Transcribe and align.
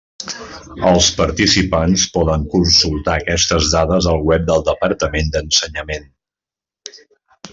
Els 0.91 1.09
participants 1.19 2.05
poden 2.15 2.47
consultar 2.53 3.17
aquestes 3.17 3.69
dades 3.75 4.09
al 4.15 4.25
web 4.31 4.49
del 4.49 4.67
Departament 4.71 5.29
d'Ensenyament. 5.37 6.11